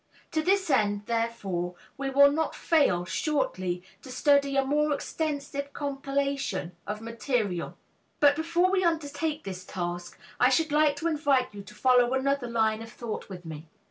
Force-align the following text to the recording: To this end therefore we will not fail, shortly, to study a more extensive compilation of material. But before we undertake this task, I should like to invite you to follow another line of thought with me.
To 0.31 0.41
this 0.41 0.71
end 0.71 1.05
therefore 1.05 1.75
we 1.95 2.09
will 2.09 2.31
not 2.31 2.55
fail, 2.55 3.05
shortly, 3.05 3.83
to 4.01 4.09
study 4.11 4.55
a 4.57 4.65
more 4.65 4.93
extensive 4.93 5.73
compilation 5.73 6.71
of 6.87 7.01
material. 7.01 7.77
But 8.19 8.35
before 8.35 8.71
we 8.71 8.83
undertake 8.83 9.43
this 9.43 9.63
task, 9.63 10.17
I 10.39 10.49
should 10.49 10.71
like 10.71 10.95
to 10.95 11.07
invite 11.07 11.53
you 11.53 11.61
to 11.61 11.75
follow 11.75 12.15
another 12.15 12.47
line 12.47 12.81
of 12.81 12.91
thought 12.91 13.29
with 13.29 13.45
me. 13.45 13.67